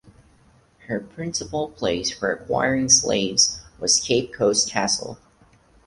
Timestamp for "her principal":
0.87-1.69